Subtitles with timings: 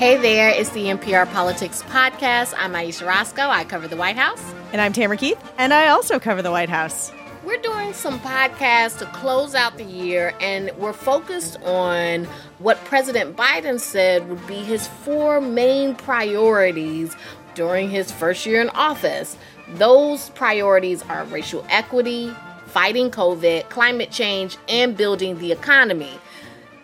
[0.00, 2.54] Hey there, it's the NPR Politics Podcast.
[2.56, 3.50] I'm Ayesha Rascoe.
[3.50, 4.42] I cover the White House.
[4.72, 7.12] And I'm Tamara Keith, and I also cover the White House.
[7.44, 12.24] We're doing some podcasts to close out the year, and we're focused on
[12.60, 17.14] what President Biden said would be his four main priorities
[17.54, 19.36] during his first year in office.
[19.74, 22.34] Those priorities are racial equity,
[22.68, 26.18] fighting COVID, climate change, and building the economy.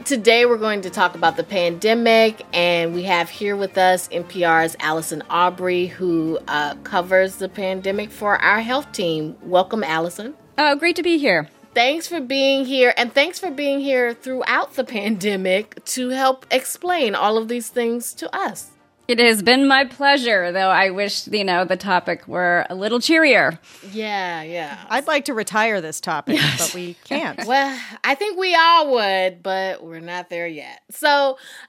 [0.06, 4.76] Today, we're going to talk about the pandemic, and we have here with us NPR's
[4.78, 9.36] Allison Aubrey, who uh, covers the pandemic for our health team.
[9.42, 10.34] Welcome, Allison.
[10.58, 11.48] Oh, great to be here.
[11.74, 17.16] Thanks for being here, and thanks for being here throughout the pandemic to help explain
[17.16, 18.75] all of these things to us.
[19.08, 22.98] It has been my pleasure, though I wish, you know, the topic were a little
[22.98, 23.58] cheerier.
[23.92, 24.84] Yeah, yeah.
[24.88, 26.58] I'd like to retire this topic, yes.
[26.58, 27.44] but we can't.
[27.46, 30.82] well, I think we all would, but we're not there yet.
[30.90, 31.08] So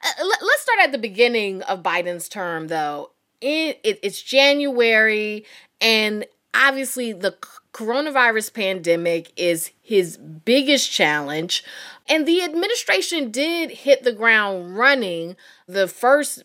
[0.04, 3.12] uh, let's start at the beginning of Biden's term, though.
[3.40, 5.46] It, it, it's January,
[5.80, 6.26] and
[6.56, 7.38] obviously the
[7.72, 11.64] coronavirus pandemic is his biggest challenge.
[12.10, 15.36] And the administration did hit the ground running.
[15.68, 16.44] The first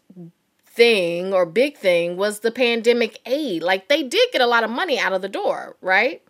[0.73, 3.63] thing or big thing was the pandemic aid.
[3.63, 6.23] Like they did get a lot of money out of the door, right?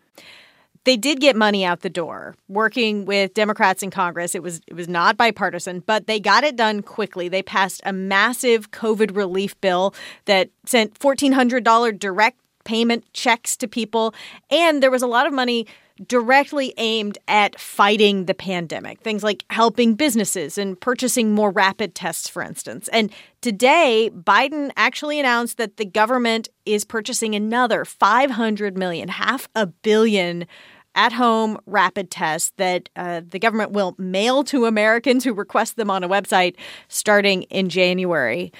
[0.85, 4.35] They did get money out the door working with Democrats in Congress.
[4.35, 7.29] It was it was not bipartisan, but they got it done quickly.
[7.29, 14.13] They passed a massive COVID relief bill that sent $1400 direct payment checks to people
[14.49, 15.67] and there was a lot of money
[16.07, 19.01] directly aimed at fighting the pandemic.
[19.01, 22.87] Things like helping businesses and purchasing more rapid tests, for instance.
[22.91, 29.67] And today, Biden actually announced that the government is purchasing another 500 million, half a
[29.67, 30.47] billion
[30.95, 35.89] at home rapid tests that uh, the government will mail to Americans who request them
[35.89, 36.55] on a website
[36.87, 38.51] starting in January.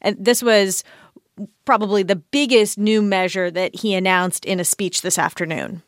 [0.00, 0.84] And this was
[1.64, 5.82] probably the biggest new measure that he announced in a speech this afternoon.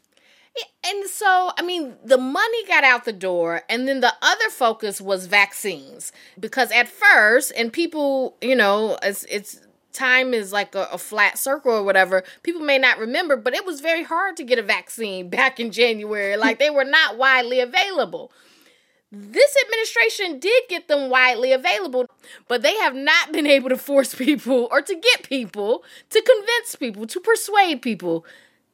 [0.84, 5.00] And so, I mean, the money got out the door, and then the other focus
[5.00, 6.12] was vaccines.
[6.38, 9.60] Because at first, and people, you know, it's, it's
[9.92, 12.22] time is like a, a, flat circle or whatever.
[12.42, 15.72] People may not remember, but it was very hard to get a vaccine back in
[15.72, 16.36] January.
[16.36, 18.30] Like they were not widely available.
[19.10, 22.06] This administration did get them widely available,
[22.46, 26.76] but they have not been able to force people or to get people, to convince
[26.76, 28.24] people, to persuade people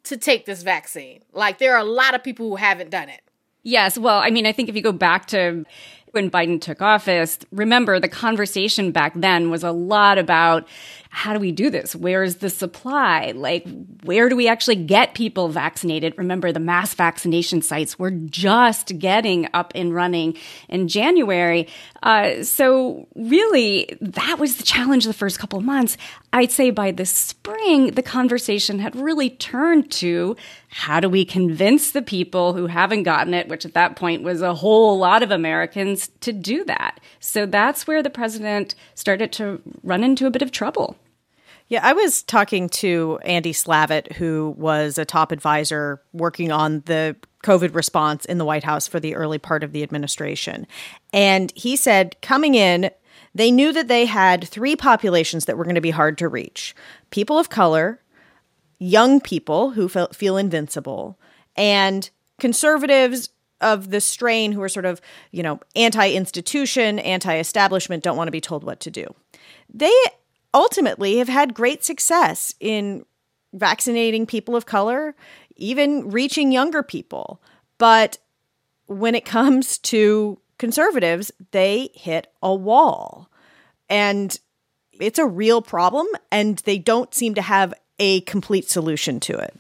[0.04, 1.22] to take this vaccine.
[1.32, 3.20] Like there are a lot of people who haven't done it.
[3.62, 3.96] Yes.
[3.96, 5.64] Well, I mean, I think if you go back to
[6.12, 10.68] when Biden took office, remember the conversation back then was a lot about
[11.14, 11.94] how do we do this?
[11.94, 13.32] Where's the supply?
[13.36, 13.64] Like,
[14.02, 16.12] where do we actually get people vaccinated?
[16.18, 20.36] Remember, the mass vaccination sites were just getting up and running
[20.68, 21.68] in January.
[22.02, 25.96] Uh, so, really, that was the challenge the first couple of months.
[26.32, 30.36] I'd say by the spring, the conversation had really turned to
[30.68, 34.42] how do we convince the people who haven't gotten it, which at that point was
[34.42, 36.98] a whole lot of Americans, to do that.
[37.20, 40.96] So that's where the president started to run into a bit of trouble.
[41.74, 47.16] Yeah, I was talking to Andy Slavitt, who was a top advisor working on the
[47.42, 50.68] COVID response in the White House for the early part of the administration.
[51.12, 52.92] And he said, coming in,
[53.34, 56.76] they knew that they had three populations that were going to be hard to reach
[57.10, 58.00] people of color,
[58.78, 61.18] young people who feel feel invincible,
[61.56, 62.08] and
[62.38, 63.30] conservatives
[63.60, 65.00] of the strain who are sort of,
[65.32, 69.12] you know, anti institution, anti establishment, don't want to be told what to do.
[69.68, 69.92] They
[70.54, 73.04] ultimately have had great success in
[73.52, 75.14] vaccinating people of color,
[75.56, 77.42] even reaching younger people.
[77.76, 78.18] But
[78.86, 83.28] when it comes to conservatives, they hit a wall.
[83.90, 84.38] And
[85.00, 89.54] it's a real problem, and they don't seem to have a complete solution to it.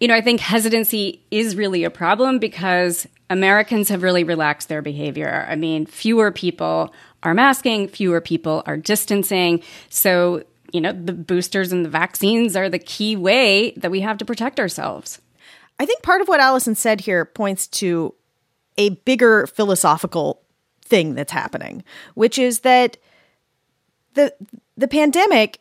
[0.00, 4.80] You know, I think hesitancy is really a problem because Americans have really relaxed their
[4.80, 5.44] behavior.
[5.48, 6.94] I mean, fewer people
[7.24, 9.60] are masking, fewer people are distancing.
[9.88, 14.18] So, you know, the boosters and the vaccines are the key way that we have
[14.18, 15.20] to protect ourselves.
[15.80, 18.14] I think part of what Allison said here points to
[18.78, 20.40] a bigger philosophical
[20.84, 21.82] thing that's happening,
[22.14, 22.98] which is that
[24.14, 24.32] the
[24.76, 25.58] the pandemic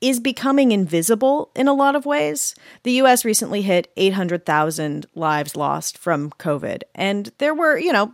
[0.00, 2.54] is becoming invisible in a lot of ways.
[2.82, 8.12] The US recently hit 800,000 lives lost from COVID and there were, you know,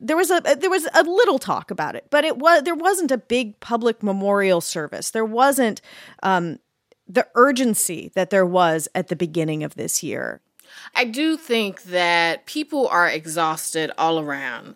[0.00, 3.10] there was a there was a little talk about it, but it was there wasn't
[3.10, 5.10] a big public memorial service.
[5.10, 5.80] There wasn't
[6.22, 6.58] um,
[7.08, 10.40] the urgency that there was at the beginning of this year.
[10.94, 14.74] I do think that people are exhausted all around.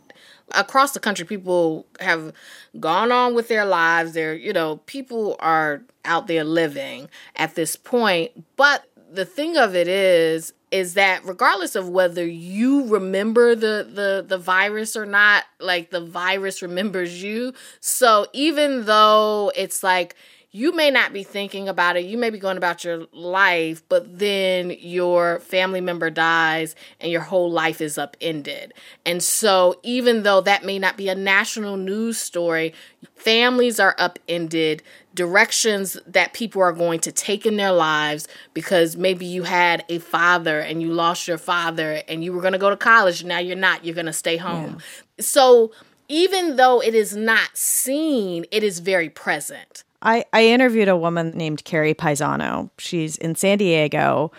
[0.54, 2.32] Across the country, people have
[2.78, 4.12] gone on with their lives.
[4.12, 8.32] They're, you know, people are out there living at this point.
[8.56, 14.24] But the thing of it is, is that regardless of whether you remember the the
[14.26, 20.14] the virus or not like the virus remembers you so even though it's like
[20.52, 22.04] you may not be thinking about it.
[22.04, 27.20] You may be going about your life, but then your family member dies and your
[27.20, 28.74] whole life is upended.
[29.06, 32.74] And so, even though that may not be a national news story,
[33.14, 34.82] families are upended,
[35.14, 39.98] directions that people are going to take in their lives because maybe you had a
[40.00, 43.22] father and you lost your father and you were going to go to college.
[43.22, 44.78] Now you're not, you're going to stay home.
[45.16, 45.24] Yeah.
[45.24, 45.70] So,
[46.08, 49.84] even though it is not seen, it is very present.
[50.02, 52.70] I, I interviewed a woman named Carrie Paisano.
[52.78, 54.32] She's in San Diego.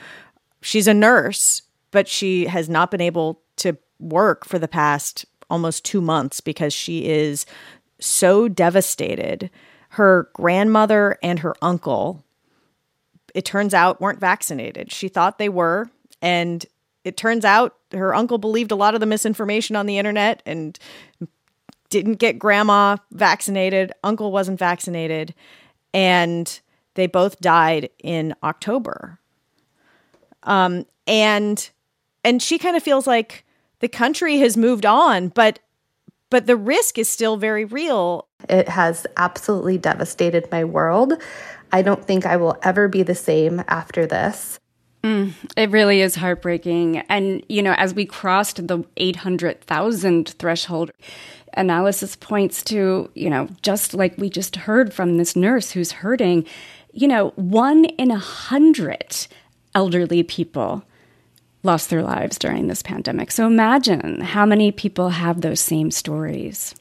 [0.62, 1.62] She's a nurse,
[1.92, 6.74] but she has not been able to work for the past almost two months because
[6.74, 7.46] she is
[8.00, 9.50] so devastated.
[9.90, 12.24] Her grandmother and her uncle,
[13.36, 14.92] it turns out, weren't vaccinated.
[14.92, 15.90] She thought they were.
[16.22, 16.66] And
[17.04, 20.78] it turns out her uncle believed a lot of the misinformation on the internet and
[21.92, 25.36] didn't get grandma vaccinated, uncle wasn't vaccinated,
[25.94, 26.60] and
[26.96, 29.20] they both died in October.
[30.44, 31.70] Um, and
[32.24, 33.46] and she kind of feels like
[33.80, 35.60] the country has moved on, but
[36.32, 38.28] but the risk is still very real.
[38.50, 41.14] It has absolutely devastated my world.
[41.74, 44.60] I don't think I will ever be the same after this.
[45.04, 47.00] Mm, it really is heartbreaking.
[47.10, 50.92] And, you know, as we crossed the 800,000 threshold,
[51.54, 56.46] analysis points to, you know, just like we just heard from this nurse who's hurting,
[56.94, 59.28] you know, one in a hundred
[59.76, 60.84] elderly people
[61.64, 63.32] lost their lives during this pandemic.
[63.32, 66.74] So imagine how many people have those same stories.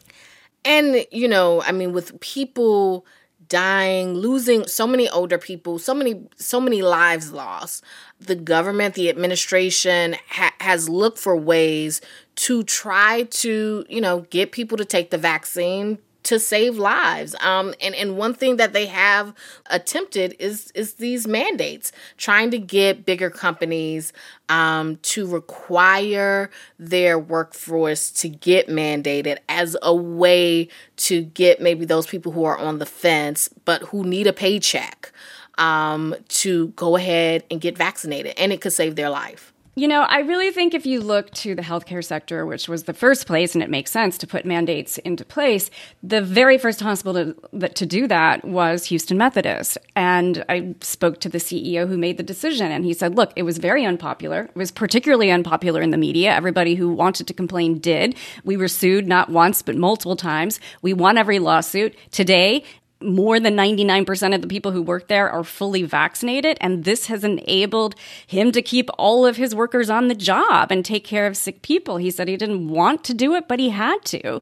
[0.64, 3.06] And, you know, I mean, with people
[3.50, 7.84] dying, losing so many older people, so many so many lives lost.
[8.18, 12.00] The government, the administration ha- has looked for ways
[12.36, 17.34] to try to, you know, get people to take the vaccine to save lives.
[17.40, 19.34] Um, and, and one thing that they have
[19.66, 24.12] attempted is is these mandates, trying to get bigger companies
[24.48, 32.06] um, to require their workforce to get mandated as a way to get maybe those
[32.06, 35.12] people who are on the fence but who need a paycheck
[35.58, 39.52] um, to go ahead and get vaccinated, and it could save their life.
[39.76, 42.92] You know, I really think if you look to the healthcare sector, which was the
[42.92, 45.70] first place, and it makes sense to put mandates into place,
[46.02, 49.78] the very first hospital to, to do that was Houston Methodist.
[49.94, 53.44] And I spoke to the CEO who made the decision, and he said, look, it
[53.44, 54.46] was very unpopular.
[54.46, 56.32] It was particularly unpopular in the media.
[56.32, 58.16] Everybody who wanted to complain did.
[58.42, 60.58] We were sued not once, but multiple times.
[60.82, 61.94] We won every lawsuit.
[62.10, 62.64] Today,
[63.02, 66.58] more than 99% of the people who work there are fully vaccinated.
[66.60, 67.94] And this has enabled
[68.26, 71.62] him to keep all of his workers on the job and take care of sick
[71.62, 71.96] people.
[71.96, 74.40] He said he didn't want to do it, but he had to.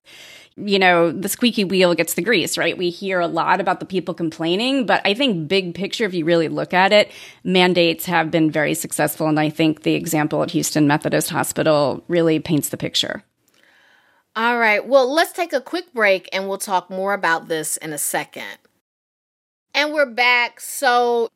[0.57, 2.77] You know, the squeaky wheel gets the grease, right?
[2.77, 6.25] We hear a lot about the people complaining, but I think big picture, if you
[6.25, 7.13] really look at it,
[7.45, 9.29] mandates have been very successful.
[9.29, 13.23] And I think the example at Houston Methodist Hospital really paints the picture.
[14.39, 14.87] All right.
[14.87, 18.59] Well, let's take a quick break and we'll talk more about this in a second.
[19.75, 20.61] And we're back.
[20.61, 21.29] So,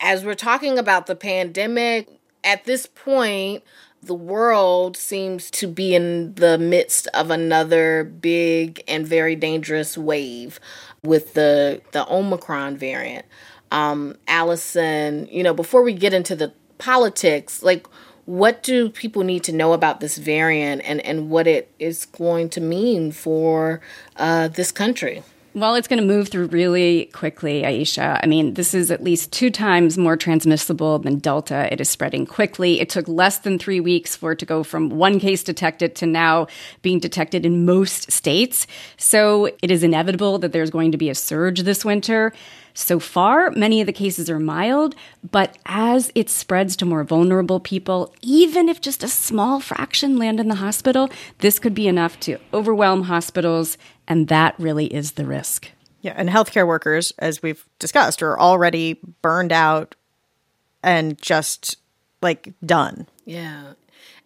[0.00, 2.08] as we're talking about the pandemic,
[2.42, 3.62] at this point,
[4.02, 10.58] the world seems to be in the midst of another big and very dangerous wave
[11.04, 13.26] with the the Omicron variant.
[13.70, 17.86] Um, Allison, you know, before we get into the politics, like
[18.26, 22.48] what do people need to know about this variant and, and what it is going
[22.50, 23.80] to mean for
[24.16, 25.22] uh, this country?
[25.52, 28.20] Well, it's going to move through really quickly, Ayesha.
[28.22, 31.68] I mean, this is at least two times more transmissible than Delta.
[31.72, 32.78] It is spreading quickly.
[32.78, 36.06] It took less than three weeks for it to go from one case detected to
[36.06, 36.46] now
[36.82, 38.68] being detected in most states.
[38.96, 42.32] So it is inevitable that there's going to be a surge this winter.
[42.72, 44.94] So far, many of the cases are mild,
[45.28, 50.38] but as it spreads to more vulnerable people, even if just a small fraction land
[50.38, 53.76] in the hospital, this could be enough to overwhelm hospitals,
[54.10, 55.70] and that really is the risk.
[56.02, 59.94] Yeah, and healthcare workers, as we've discussed, are already burned out
[60.82, 61.76] and just
[62.20, 63.06] like done.
[63.24, 63.74] Yeah.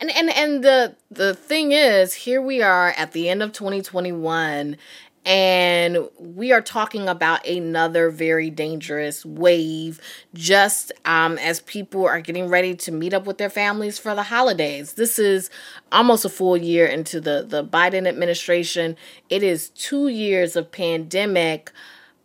[0.01, 4.77] And and and the the thing is, here we are at the end of 2021
[5.25, 10.01] And we are talking about another very dangerous wave
[10.35, 14.25] just um, as people are getting ready to meet up with their families for the
[14.25, 14.95] holidays.
[14.95, 15.49] This is
[15.91, 18.97] almost a full year into the, the Biden administration.
[19.31, 21.73] It is two years of pandemic,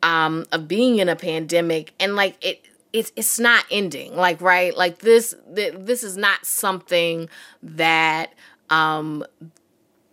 [0.03, 1.93] um, of being in a pandemic.
[2.01, 7.29] And like it, it's it's not ending like right like this this is not something
[7.61, 8.33] that
[8.71, 9.23] um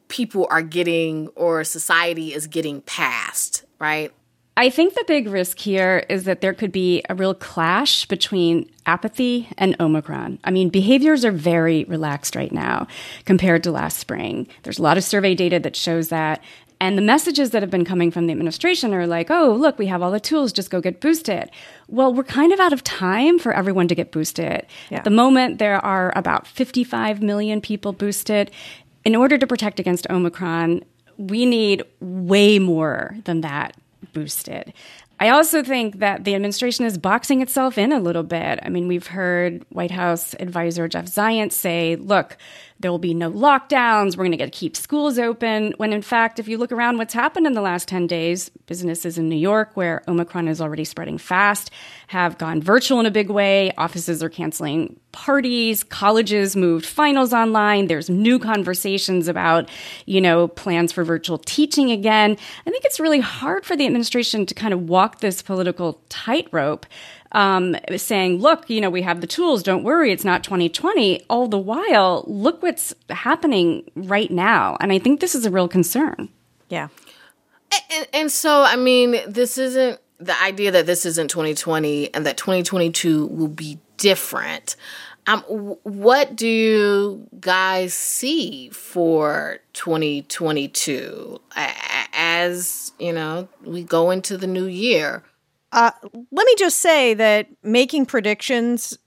[0.09, 4.13] people are getting or society is getting past, right?
[4.59, 8.71] I think the big risk here is that there could be a real clash between
[8.87, 10.39] apathy and Omicron.
[10.45, 12.87] I mean, behaviors are very relaxed right now
[13.27, 14.49] compared to last spring.
[14.63, 16.43] There's a lot of survey data that shows that.
[16.81, 19.87] And the messages that have been coming from the administration are like, oh, look, we
[19.87, 21.51] have all the tools, just go get boosted.
[21.89, 24.67] Well, we're kind of out of time for everyone to get boosted.
[24.91, 24.99] Yeah.
[24.99, 28.51] At the moment, there are about 55 million people boosted
[29.07, 30.83] in order to protect against Omicron,
[31.17, 33.77] we need way more than that
[34.13, 34.73] boosted.
[35.21, 38.59] I also think that the administration is boxing itself in a little bit.
[38.65, 42.37] I mean, we've heard White House advisor Jeff Zients say, look,
[42.81, 44.17] there will be no lockdowns.
[44.17, 45.73] We're going to get to keep schools open.
[45.77, 49.17] When in fact, if you look around what's happened in the last 10 days, businesses
[49.17, 51.71] in New York, where Omicron is already spreading fast,
[52.09, 53.73] have gone virtual in a big way.
[53.79, 55.83] Offices are canceling parties.
[55.83, 57.87] Colleges moved finals online.
[57.87, 59.71] There's new conversations about,
[60.05, 62.37] you know, plans for virtual teaching again.
[62.67, 66.85] I think it's really hard for the administration to kind of walk this political tightrope
[67.33, 71.25] um, saying, look, you know, we have the tools, don't worry, it's not 2020.
[71.29, 74.77] All the while, look what's happening right now.
[74.81, 76.29] And I think this is a real concern.
[76.69, 76.89] Yeah.
[77.91, 82.37] And, and so, I mean, this isn't the idea that this isn't 2020 and that
[82.37, 84.77] 2022 will be different.
[85.27, 85.41] Um,
[85.83, 91.41] what do you guys see for 2022
[92.13, 95.25] as you know we go into the new year?
[95.77, 95.91] Uh,
[96.33, 98.99] let me just say that making predictions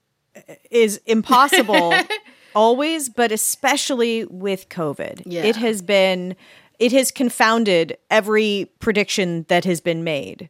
[0.69, 1.93] is impossible
[2.55, 5.23] always, but especially with COVID.
[5.25, 5.43] Yeah.
[5.43, 6.35] It has been,
[6.77, 10.49] it has confounded every prediction that has been made.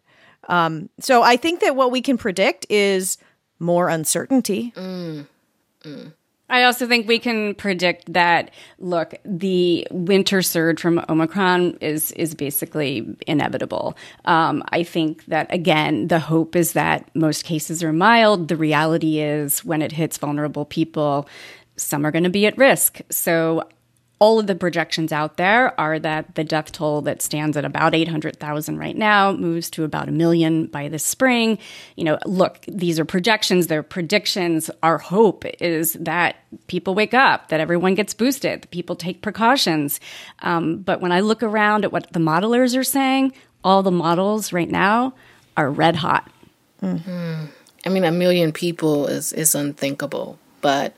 [0.49, 3.17] Um, so I think that what we can predict is
[3.57, 4.73] more uncertainty.
[4.75, 5.25] Mm.
[5.83, 6.13] Mm.
[6.50, 12.34] I also think we can predict that look, the winter surge from Omicron is is
[12.36, 13.96] basically inevitable.
[14.25, 18.48] Um, I think that again, the hope is that most cases are mild.
[18.48, 21.27] The reality is when it hits vulnerable people,
[21.75, 23.01] some are going to be at risk.
[23.10, 23.63] So
[24.19, 27.95] all of the projections out there are that the death toll that stands at about
[27.95, 31.57] 800,000 right now moves to about a million by this spring.
[31.95, 34.69] You know, look, these are projections, they're predictions.
[34.83, 36.35] Our hope is that
[36.67, 40.01] people wake up, that everyone gets boosted, that people take precautions.
[40.39, 43.31] Um, but when I look around at what the modelers are saying,
[43.63, 45.13] all the models right now
[45.55, 46.29] are red hot.
[46.81, 47.45] Mm-hmm.
[47.85, 50.93] I mean, a million people is, is unthinkable, but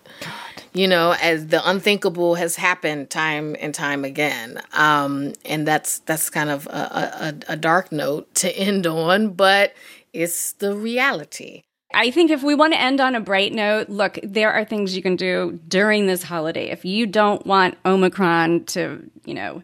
[0.73, 4.61] you know, as the unthinkable has happened time and time again.
[4.73, 9.73] Um, and that's that's kind of a, a, a dark note to end on, but
[10.13, 11.63] it's the reality.
[11.93, 14.95] I think if we want to end on a bright note, look, there are things
[14.95, 16.69] you can do during this holiday.
[16.69, 19.61] If you don't want Omicron to, you know,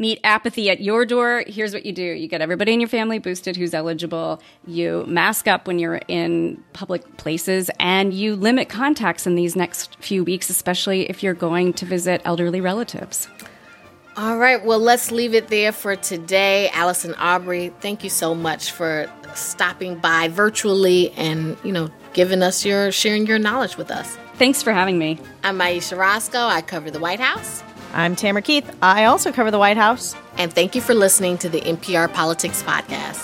[0.00, 2.02] meet apathy at your door, here's what you do.
[2.02, 4.42] You get everybody in your family boosted who's eligible.
[4.66, 10.02] You mask up when you're in public places and you limit contacts in these next
[10.02, 13.28] few weeks, especially if you're going to visit elderly relatives.
[14.16, 16.70] All right, well, let's leave it there for today.
[16.70, 22.64] Allison Aubrey, thank you so much for stopping by virtually and, you know, giving us
[22.64, 24.16] your sharing your knowledge with us.
[24.34, 25.18] Thanks for having me.
[25.44, 26.38] I'm Ayesha Rascoe.
[26.38, 27.62] I cover the White House.
[27.92, 28.76] I'm Tamara Keith.
[28.80, 30.14] I also cover the White House.
[30.38, 33.18] And thank you for listening to the NPR Politics Podcast.